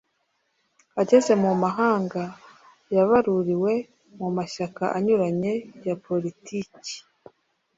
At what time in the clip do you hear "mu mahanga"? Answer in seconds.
1.43-2.21